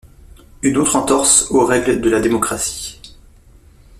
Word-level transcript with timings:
Une 0.63 0.77
autre 0.77 0.95
entorse 0.95 1.51
aux 1.51 1.63
règlesde 1.63 2.03
la 2.05 2.19
démocratie. 2.21 2.99